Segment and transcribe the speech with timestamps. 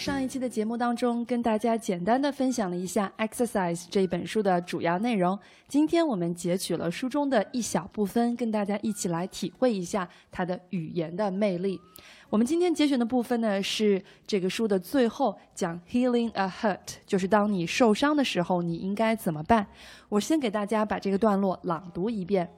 [0.00, 0.30] 上一。
[0.30, 5.36] 期的节目当中，跟大家简单的分享了一下《Exercise》这本书的主要内容。
[5.66, 11.80] 今天我们截取了书中的一小部分，跟大家一起来体会一下它的语言的魅力。
[12.28, 19.66] 我们今天节选的部分呢，是这个书的最后讲 “healing a hurt”，就是当你受伤的时候，你应该怎么办？
[20.08, 22.48] 我先给大家把这个段落朗读一遍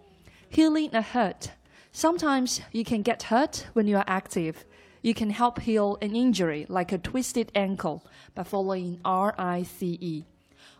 [0.53, 1.47] ：“Healing a hurt.
[1.95, 4.57] Sometimes you can get hurt when you are active.”
[5.03, 10.23] You can help heal an injury like a twisted ankle by following RICE.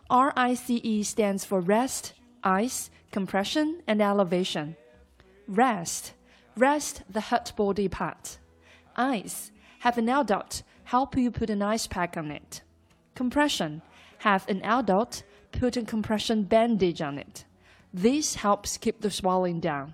[0.09, 4.77] RICE stands for rest, ice, compression, and elevation.
[5.47, 6.13] Rest,
[6.55, 8.37] rest the hurt body part.
[8.95, 12.61] Ice, have an adult help you put an ice pack on it.
[13.15, 13.81] Compression,
[14.19, 17.45] have an adult put a compression bandage on it.
[17.93, 19.93] This helps keep the swelling down.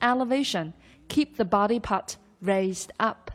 [0.00, 0.74] Elevation,
[1.08, 3.27] keep the body part raised up.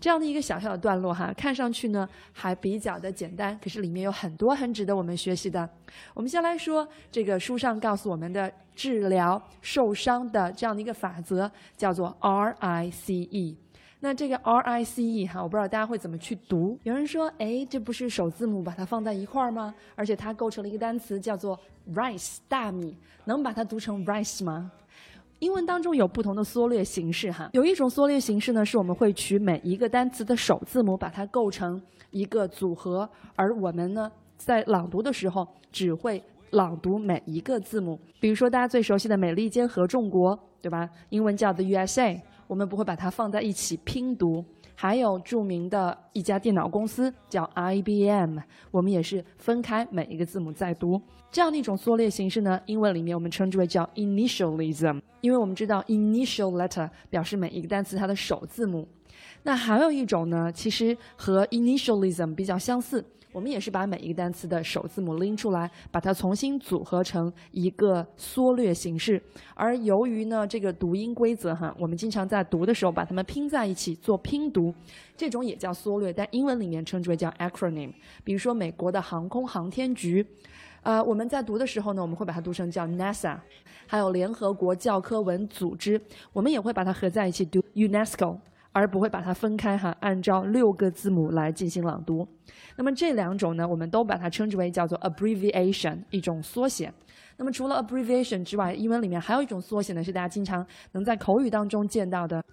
[0.00, 5.68] 这样的一个小小的段落哈，看上去呢还比较的简单，可是里面有很多很值得我们学习的。
[6.14, 13.56] 我们先来说这个书上告诉我们的治疗受伤的这样的一个法则，叫做 RICE。
[13.98, 16.78] 那这个 RICE 哈，我不知道大家会怎么去读。
[16.82, 19.74] 有人说，哎，这不是首字母把它放在一块儿吗？
[19.94, 21.58] 而且它构成了一个单词叫做
[21.94, 22.94] rice 大米，
[23.24, 24.70] 能把它读成 rice 吗？
[25.40, 36.22] 英文当中有不同的缩略形式哈，有一种缩略形式呢，是我们会取每一个单词的首字母，把它构成一个组合，而我们呢，在朗读的时候只会
[36.52, 38.00] 朗读每一个字母。
[38.18, 40.88] 比如说大家最熟悉的美利坚合众国，对吧？
[41.10, 44.42] 英文叫 the USA，我们不会把它放在一起拼读。
[44.78, 48.38] 还有著名的一家电脑公司叫 IBM，
[48.70, 51.00] 我们也是分开每一个字母在读。
[51.30, 58.86] 这样的一种缩略形式呢，英文里面我们称之为叫 initialism，因为我们知道 initial letter 表示每一个单词它的首字母。
[59.42, 63.04] 那还有一种呢，其实和 initialism 比较相似。
[63.32, 69.22] 我们也是把每一个单词的首字母拎出来，把它重新组合成一个缩略形式。
[69.54, 74.72] 而由于呢这个读音规则哈，我们经常在读的时候把它们拼在一起做拼读，
[75.18, 77.92] 这种也叫缩略，但英文里面称之为叫 acronym。
[78.24, 80.26] 比如说美国的航空航天局，
[80.86, 83.36] 啊，我们在读的时候呢，我们会把它读成叫 NASA。
[83.88, 86.00] 还有联合国教科文组织，
[86.32, 88.38] 我们也会把它合在一起读 UNESCO。
[88.70, 92.28] 而不会把它分开哈，按照六个字母来进行朗读。
[92.76, 96.92] 那么这两种呢，我们都把它称之为叫做 abbreviation，一种缩写。
[97.38, 102.44] 那么除了 abbreviation 之外，英文里面还有一种缩写呢，是大家经常能在口语当中见到的。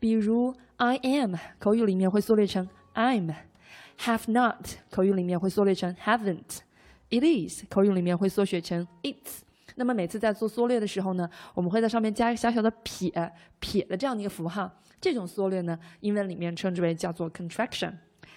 [0.00, 6.60] 比如 I am，口语里面会缩略成 I'm；have not，口语里面会缩略成 haven't
[7.12, 9.40] It is，口语里面会缩写成 it's。
[9.74, 13.12] 那么每次在做缩略的时候呢，我们会在上面加一个小小的撇
[13.60, 14.70] 撇的这样的一个符号。
[14.98, 17.92] 这种缩略呢，英文里面称之为叫做 contraction。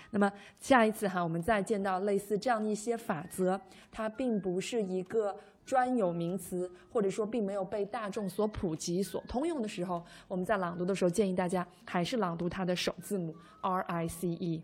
[0.09, 3.57] 那么下一次哈，我们再见到类似这样的一些法则，
[3.93, 5.33] 它并不是一个
[5.65, 14.61] 专有名词，或者说并没有被大众所普及、所通用的时候，我们在朗读的时候建议大家还是朗读它的首字母 R I C E。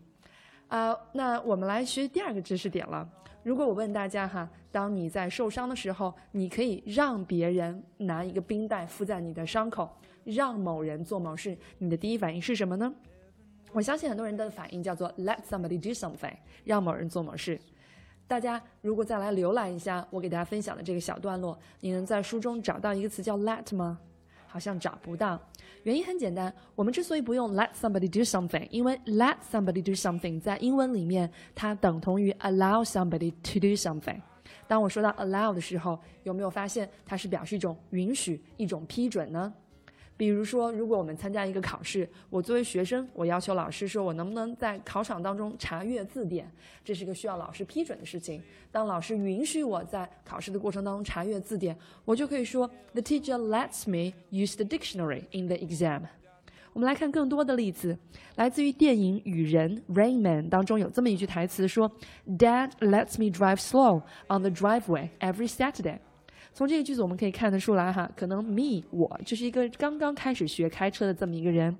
[0.68, 3.08] 啊，那我们来学第二个知识点了。
[3.42, 9.90] 如果我问大家哈，当你在受伤的时候，你可以让别人拿一个冰袋敷在你的伤口。
[10.24, 12.94] 让某人做某事，你的第一反应是什么呢？
[13.72, 17.60] 我相信很多人的反应叫做 let somebody do something，让某人做某事。
[18.28, 23.98] 大家如果再来浏览一下我给大家分享的这个小段落，你能在书中找到一个词叫 let 吗？
[24.52, 25.40] 好像找不到。
[25.84, 34.20] 原因很简单，我们之所以不用 let somebody do something，因为 let somebody do something 在英文里面它等同于 allow somebody to do something。
[34.68, 39.52] 当我说到 allow 的时候，有没有发现它是表示一种允许、一种批准呢？
[40.22, 46.48] 比如说，如果我们参加一个考试，我作为学生，我要求老师说我能不能在考场当中查阅字典，
[46.84, 48.40] 这是一个需要老师批准的事情。
[48.70, 56.02] 当老师允许我在考试的过程当中查阅字典，我就可以说 The teacher lets me use the dictionary in the exam。
[56.72, 57.98] 我们来看更多的例子，
[58.36, 61.90] 来自于电影《雨人》（Rain Man） 当中有这么一句台词说
[62.38, 65.98] ：“Dad lets me drive slow on the driveway every Saturday。”
[66.54, 71.74] 从这个句子我们可以看得出来哈，可能 me 我就是一个刚刚开始学开车的这么一个人。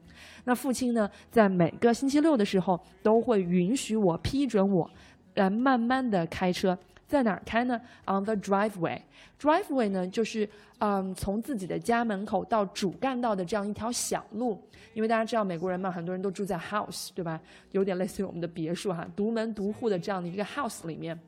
[0.44, 4.90] 那父亲呢，在每个星期六的时候都会允许我批准我
[5.34, 6.76] 来慢慢的开车，
[7.06, 9.00] 在哪儿开呢？On the driveway。
[9.38, 10.48] driveway 呢，就是
[10.78, 14.58] 嗯从自己的家门口到主干道的这样一条小路。
[14.94, 17.40] 因为大家知道美国人嘛，很多人都住在 house，对吧？
[17.70, 21.18] 有点类似于我们的别墅哈，独门独户的这样的一个 house 里面。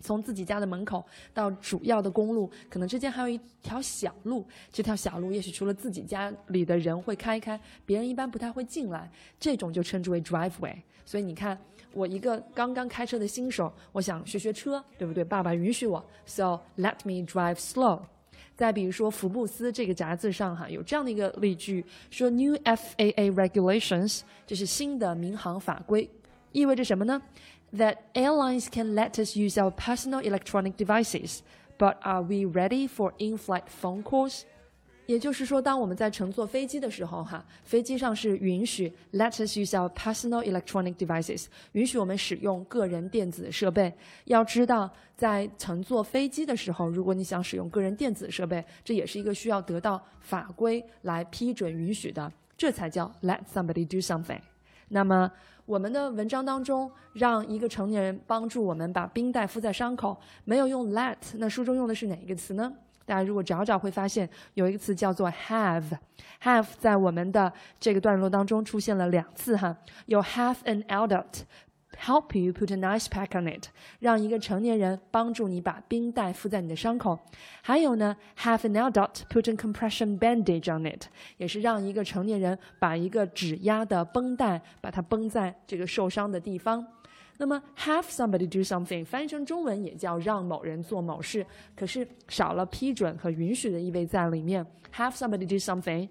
[0.00, 4.46] 从自己家的门口到主要的公路，可能之间还有一条小路。
[4.72, 9.10] 这条小路也许除了自己家里的人会开开，别人一般不太会进来。
[9.38, 10.76] 这种就称之为 driveway。
[11.04, 11.58] 所以你看，
[11.92, 15.24] 我一个刚刚开车的新手，我想学学车，对不对？
[15.24, 18.00] 爸爸允许我，so let me drive slow。
[18.54, 26.10] 再比如说，福布斯这个杂志上哈有这样的一个例句，说 New FAA regulations，这是新的民航法规，
[26.52, 27.22] 意味着什么呢
[27.76, 31.40] ？that airlines can let us use our personal electronic devices,
[31.78, 34.42] but are we ready for in-flight phone calls?
[35.06, 43.90] 也就是说，当我们在乘坐飞机的时候，哈，飞机上是允许 let us use our personal electronic devices，允许我们使用个人电子设备。
[44.26, 54.40] 要知道，在乘坐飞机的时候，如果你想使用个人电子设备，这也是一个需要得到法规来批准允许的，这才叫 let somebody do something。
[54.88, 55.30] 那么，
[55.66, 62.72] 我们的文章当中，让一个成年人帮助我们把冰袋敷在伤口，没有用 let，那书中用的是哪一个词呢？
[63.04, 67.50] 大家如果找找会发现，有一个词叫做 have，have 在我们的
[67.80, 69.74] 这个段落当中出现了两次哈，
[70.06, 71.42] 有 have an adult。
[72.00, 73.66] Help you put a nice pack on it，
[73.98, 77.18] 让一个成年人帮助你把冰袋敷在你的伤口。
[77.60, 81.06] 还有呢，have an adult put a compression bandage on it，
[81.38, 86.86] 也是让一个成年人把一个指压的绷带把它绷在这个受伤的地方。
[87.36, 91.44] 那么，have somebody do something 翻译成中文也叫让某人做某事，
[91.76, 94.64] 可是少了批准和允许的意味在里面。
[94.94, 96.08] Have somebody do something，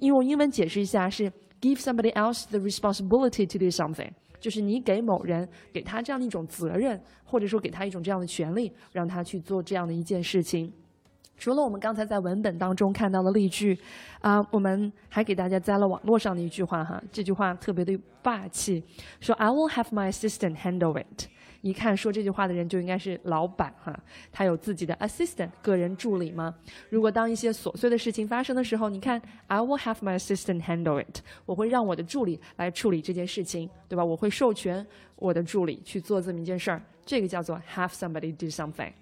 [0.00, 4.10] 用英文解释一下是 give somebody else the responsibility to do something。
[4.42, 10.70] 就是你给某人给他这样的一种责任，或者说给他一种这样的权利，让他去做这样的一件事情。
[11.38, 13.78] 除了我们刚才在文本当中看到的例句，
[14.20, 18.82] 啊，我们还给大家加了网络上的一句话哈，这句话特别的霸气，
[19.20, 21.28] 说 I will have my assistant handle it。
[21.62, 23.98] 一看说这句话的人就应该是老板哈，
[24.30, 26.54] 他有自己的 assistant 个人助理吗？
[26.90, 34.04] 如果当一些琐碎的事情发生的时候，你看 I will have my assistant handle it，我会让我的助理来处理这件事情，对吧？
[34.04, 34.84] 我会授权
[35.16, 38.92] 我的助理去做这么一件事儿，这个叫做 have somebody do something。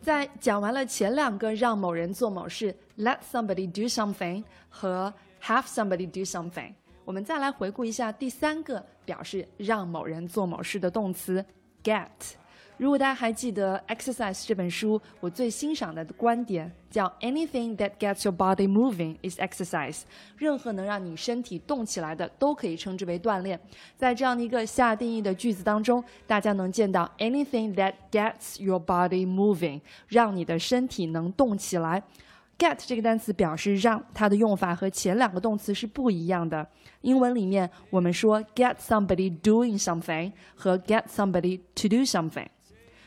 [0.00, 6.72] 在讲完了前两个让某人做某事 let somebody do something 和 have somebody do something。
[7.04, 11.44] 我们再来回顾一下第三个表示让某人做某事的动词
[11.82, 12.08] get。
[12.78, 20.02] 如果大家还记得《Exercise》这本书，我最欣赏的观点叫 “Anything that gets your body moving is exercise”。
[20.36, 23.60] 任何能让你身体动起来的都可以称之为锻炼。
[23.96, 32.02] 在这样的一个下定义的句子当中，大家能见到 “anything that gets your body moving”，让你的身体能动起来。
[32.62, 36.64] Get 这个单词表示让，它的用法和前两个动词是不一样的。
[37.00, 42.46] 英文里面我们说 get somebody doing something 和 get somebody to do something。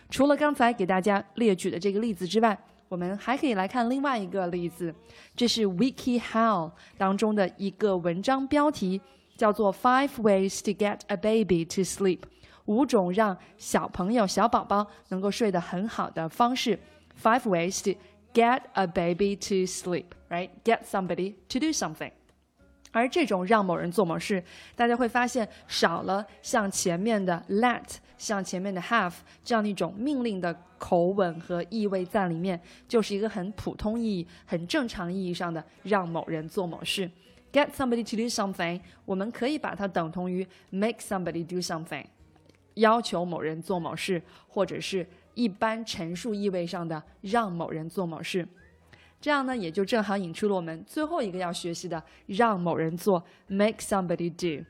[0.10, 2.57] 除了刚才给大家列举的这个例子之外，
[2.90, 4.94] 我们还可以来看另外一个例子。
[5.38, 9.00] 这是 WikiHow 当中的一个文章标题，
[9.38, 12.20] 叫做 Five Ways to Get a Baby to Sleep，
[12.65, 16.77] 五种让小朋友、小宝宝能够睡得很好的方式。
[17.24, 17.98] Five ways to
[18.36, 20.50] get a baby to sleep, right?
[20.63, 22.12] Get somebody to do something.
[22.92, 24.44] 而这种让某人做某事，
[24.75, 27.84] 大家会发现少了像前面的 let，
[28.18, 29.13] 像前面的 have
[29.44, 37.10] 这样的一种命令的口吻和意味在里面，就是一个很普通意义、很正常意义上的让某人做某事。
[37.51, 42.06] Get somebody to do something，我们可以把它等同于 make somebody do something，
[42.75, 48.48] 要求某人做某事，或者是一般陈述意味上的让某人做某事。
[49.22, 54.65] 这样呢，也就正好引出了我们最后一个要学习的让某人做 make somebody do。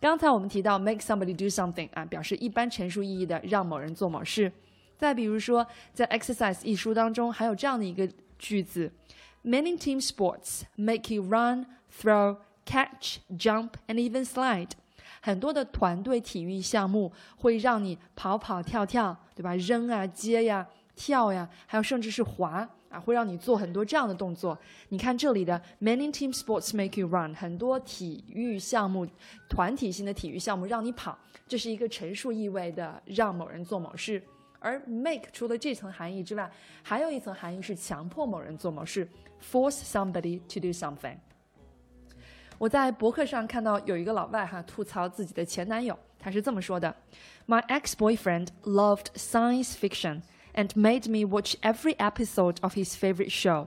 [0.00, 4.50] 刚才我们提到 make somebody do something 啊，表示一般陈述意义的让某人做某事。
[4.96, 8.90] 再比如说，在 exercise 一书当中还有这样的一个句子
[9.44, 14.70] ：Many team sports make you run, throw, catch, jump, and even slide。
[15.22, 19.54] 很多的团队体育项目会让你跑跑跳跳，对吧？
[19.56, 22.68] 扔啊，接呀，跳呀，还有甚至是滑。
[22.92, 24.58] 啊，会让你做很多这样的动作。
[24.90, 29.06] 你看这里的 many team sports make you run，很多体育项目、
[29.48, 34.22] 团体性的体育项目让你跑，这是一个陈述意味的让某人做某事。
[34.58, 36.52] 而 make 除了这层含义之外，
[36.82, 39.08] 还有一层含义是强迫某人做某事
[39.42, 41.16] ，force somebody to do something。
[42.58, 46.94] 我在博客上看到有一个老外哈吐槽自己的前男友，他是这么说的
[47.46, 50.22] ：“My ex-boyfriend loved science fiction
[50.54, 53.66] and made me watch every episode of his favorite show。”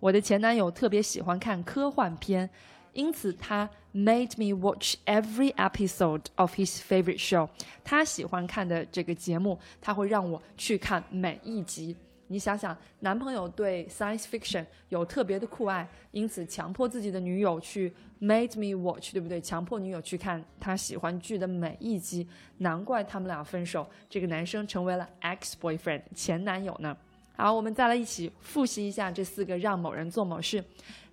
[0.00, 2.50] 我的前男友特别喜欢看科幻片，
[2.92, 7.48] 因此他 made me watch every episode of his favorite show。
[7.82, 11.96] 他喜欢看的这个节目，他会让我去看每一集。
[12.34, 19.40] 你想想，男朋友对 science fiction 有特别的酷爱，因此强迫自己的女友去 made me watch，对不对？
[19.40, 22.26] 强迫女友去看他喜欢剧的每一集，
[22.58, 23.88] 难怪他们俩分手。
[24.10, 26.96] 这个男生成为了 ex boyfriend 前男友呢。
[27.36, 30.64] 好，我们再来一起复习一下这四个让某人做某事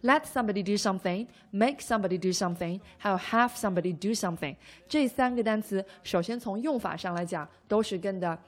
[0.01, 4.55] ：let somebody do something，make somebody do something，还有 have somebody do something。
[4.89, 8.39] 这三个单词，首先从用法上来讲，都是跟的。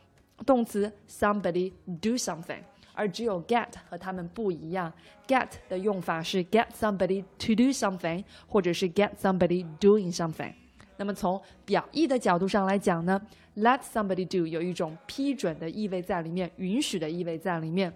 [0.46, 1.72] 动词 somebody
[2.02, 2.60] do something，
[2.94, 4.92] 而只有 get 和它们不一样。
[5.28, 10.54] get 的用法是 get somebody to do something，或者是 get somebody doing something。
[10.98, 13.22] 那么从表意的角度上来讲呢
[13.56, 17.92] ，let somebody do 有一种批准的意味在里面，允许的意味在里面。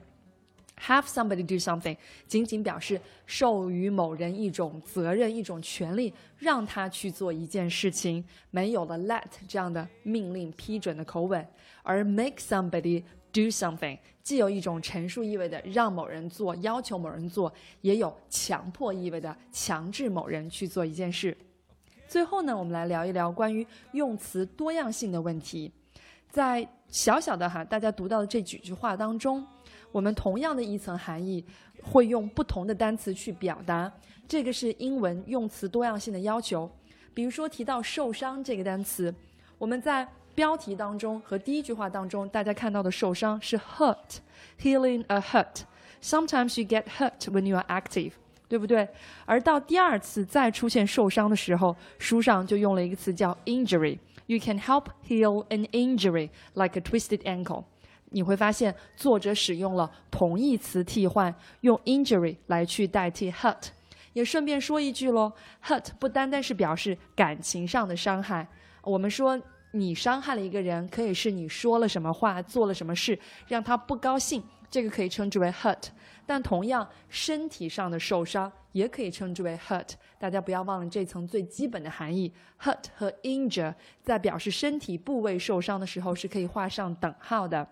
[0.79, 1.96] Have somebody do something
[2.27, 11.46] 仅仅表示授予某人一种责任、一种权利，让他去做一件事情，没有了 let 这样的命令批准的口吻。
[11.84, 21.36] 而 make somebody do something 既有一种陈述意味的让某人做、要求某人做，也有强迫意味的强制某人去做一件事。
[22.07, 25.72] 最后呢，我们来聊一聊关于用词多样性的问题。
[26.29, 29.46] 在小小的哈，大家读到的这几句话当中，
[29.98, 31.44] 我们同样的一层含义
[31.82, 33.92] 会用不同的单词去表达。
[34.27, 36.70] 这个是英文用词多样性的要求。
[37.16, 39.12] 比如说提到受伤这个单词，
[39.58, 45.62] 我们在标题当中和第一句话当中，大家看到的受伤是 hurt，healing a hurt。
[46.00, 48.12] Sometimes you get hurt when you are active，
[48.48, 48.88] 对不对？
[49.25, 53.98] 而到第二次再出现受伤的时候，书上就用了一个词叫 injury。
[54.27, 57.63] You can help heal an injury like a twisted ankle。
[58.11, 63.69] 你会发现作者使用了同义词替换，用 injury 来去代替 hurt。
[64.13, 65.31] 也顺便说一句喽
[65.65, 68.47] ，hurt 不单单是表示感情上的伤害，
[68.83, 69.39] 我们说。
[69.71, 75.89] 你伤害了一个人，可以是你说了什么话，做了什么事，让他不高兴，这个可以称之为 hurt。
[76.25, 79.89] 但同样，身体上的受伤也可以称之为 hurt。
[80.17, 82.31] 大家不要忘了这层最基本的含义
[82.63, 87.67] ，hurt 和 injure 在表示身体部位受伤的时候是可以画上等号的。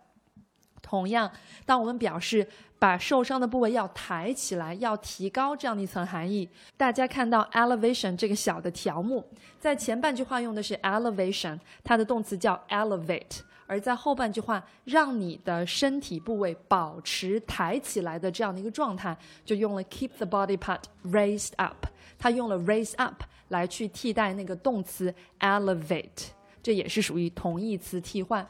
[0.86, 1.30] 同样，
[1.66, 9.26] 当我们表示把受伤的部位要抬起来、要提高这样的一层含义，大家看到 elevation 这个小的条目，
[9.60, 21.88] 在前半句话用的是 elevation，它的动词叫 elevate；而在后半句话，让你的身体部位保持抬起来的这样的一个状态，就用了 keep the body part raised up。
[22.20, 26.28] 它用了 raise up 来去替代那个动词 elevate，
[26.62, 28.48] 这也是属于同义词替换。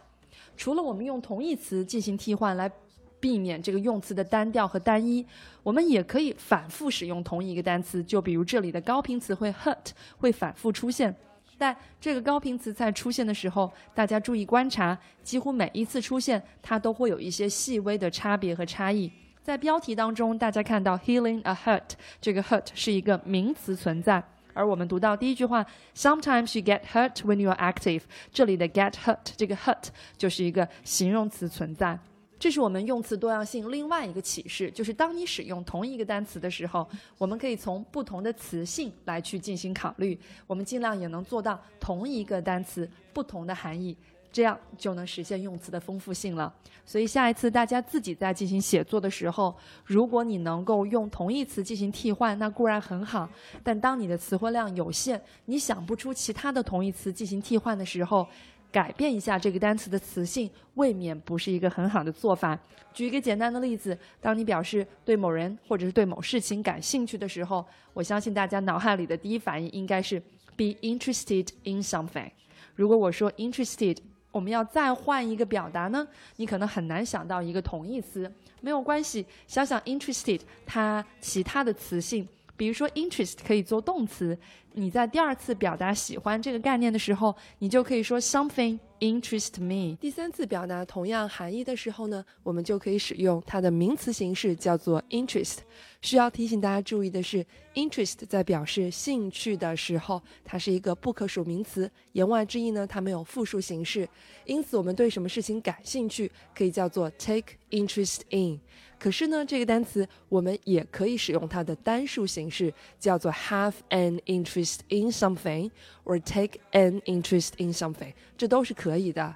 [0.55, 2.71] 除了我们用同义词进行替换来
[3.19, 5.25] 避免这个用词的单调和单一，
[5.63, 8.03] 我们也可以反复使用同一个单词。
[8.03, 11.15] 就比如这里的高频词汇 hurt 会反复出现，
[11.57, 19.12] 但这个高频词在出现的时候，大家注意观察，几乎每一次出现它都会有一些细微的差别和差异。
[19.41, 24.24] 在标题当中，大家看到 healing a hurt，这个 hurt 是一个名词存在。
[24.55, 28.01] 而我们读到第一句话，Sometimes you get hurt when you are active。
[28.31, 32.00] 这里的 get hurt 这个 hurt 就是一个形容词存在。
[32.38, 40.19] 这是我们用词多样性另外一个启示，就是当你使用同一个单词的时候，我们可以从不同的词性来去进行考虑。
[40.47, 43.97] 我们尽量也能做到同一个单词不同的含义。
[44.35, 46.53] 这样就能实现用词的丰富性了。
[46.85, 53.29] 所以下一次大家自己在进行写作的时候，如果你能够用同义词进行替换，那固然很好。
[53.63, 58.27] 但当你的词汇量有限，你想不出其他的同义词进行替换的时候，
[58.73, 62.59] 改变一下这个单词的词性，未免不是一个很好的做法。
[62.93, 70.19] 举一个简单的例子：当你表示对某人或者是对某事情感兴趣的时候，我相信大家脑海里的第一反应应该是
[70.57, 72.29] be interested in something。
[72.75, 73.95] 如果我说 interested。
[74.35, 76.05] 我们要再换一个表达呢？
[76.35, 79.25] 你可能很难想到一个同义词，没有关系。
[79.47, 82.27] 想想 interested，它其他的词性，
[82.57, 84.37] 比如说 interest 可以做动词。
[84.73, 89.95] 你在第二次表达喜欢这个概念的时候，你就可以说 something interest me。
[89.97, 95.57] 第三次表达同样含义的时候呢，我们就可以使用它的名词形式，叫做 interest。
[96.01, 97.45] 需要提醒大家注意的是
[97.75, 101.89] ，interest 在表示兴趣的时候，它是一个不可数名词。
[102.13, 104.09] 言外之意呢，它没有复数形式。
[104.45, 108.59] 因此，我们对什么事情感兴趣，可以叫做 take interest in。
[109.05, 119.35] 可是呢，这个单词我们也可以使用它的单数形式，叫做 have an interest in something，or take an interest in something，这都是可以的。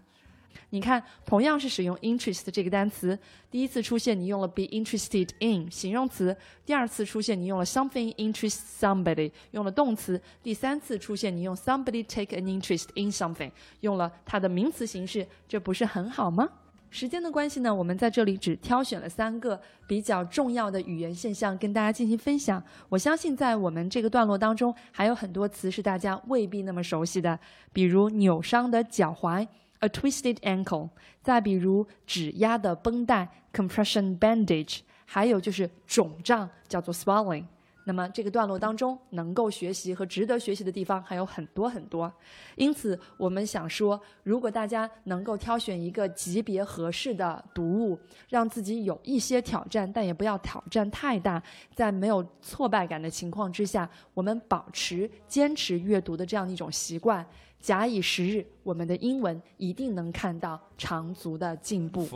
[0.72, 3.16] 你看，同样是使用 interest 这个单词，
[3.52, 6.36] 第一次出现你用了 be interested in 形容词，
[6.66, 16.50] 第二次出现你用了 something interest somebody 用了动词，第三次出现你用 somebody take an interest in something 用了它的名词形式，这不是很好吗？
[16.90, 22.64] 时间的关系呢，我们在这里只挑选了三个比较重要的语言现象跟大家进行分享。
[22.90, 27.40] 我相信在我们这个段落当中，还有很多词是大家未必那么熟悉的，
[27.72, 29.48] 比如扭伤的脚踝。
[29.82, 30.90] a twisted ankle，
[31.22, 37.46] 再比如指压的绷带 compression bandage，还有就是肿胀叫做 swelling。
[37.90, 42.14] 那么这个段落当中能够学习和值得学习的地方还有很多很多，
[42.56, 51.42] 因此我们想说，如果大家能够挑选一个级别合适的读物，让自己有一些挑战，但也不要挑战太大，
[51.74, 57.26] 在没有挫败感的情况之下，我们保持坚持阅读的这样一种习惯。
[57.61, 62.07] 假以时日，我们的英文一定能看到长足的进步。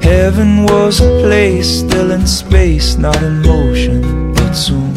[0.00, 4.92] Heaven was a place still in space, not in motion, but soon.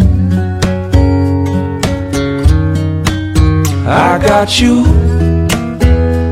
[3.88, 4.84] I got you,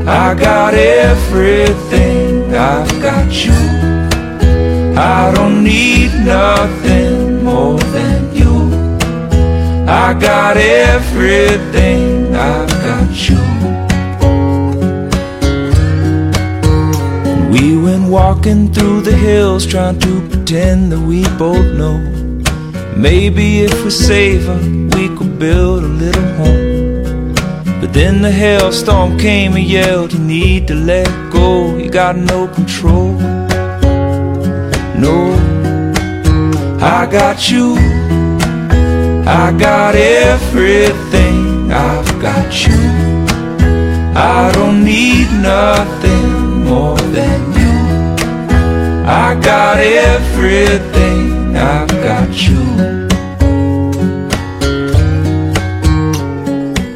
[0.06, 3.52] I got everything, I've got you.
[4.96, 8.07] I don't need nothing more than you.
[9.91, 13.39] I got everything, I've got you.
[17.51, 21.97] We went walking through the hills trying to pretend that we both know.
[22.95, 24.61] Maybe if we save her,
[24.95, 27.33] we could build a little home.
[27.81, 32.47] But then the hailstorm came and yelled, You need to let go, you got no
[32.47, 33.13] control.
[35.05, 35.33] No,
[36.79, 37.98] I got you.
[39.31, 42.81] I got everything, I've got you.
[44.15, 47.77] I don't need nothing more than you.
[49.05, 52.65] I got everything, I've got you.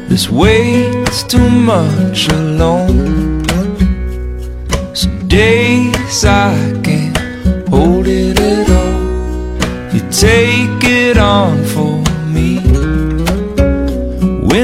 [0.08, 3.44] This weight's too much alone.
[4.92, 6.73] Some days I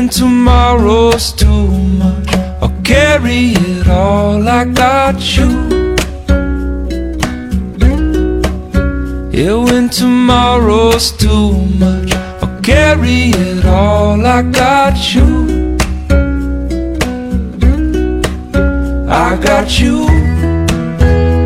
[0.01, 1.67] when tomorrow's too
[2.01, 2.33] much,
[2.63, 4.49] I'll carry it all.
[4.49, 5.51] I got you.
[9.31, 11.53] Yeah, when tomorrow's too
[11.85, 14.25] much, I'll carry it all.
[14.25, 15.77] I got you.
[19.07, 20.07] I got you.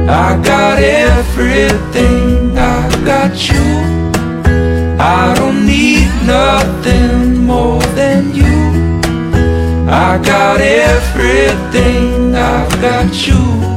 [0.08, 2.56] I got everything.
[2.56, 3.66] I got you.
[5.00, 7.83] I don't need nothing more.
[10.14, 13.73] I got everything, I've got you.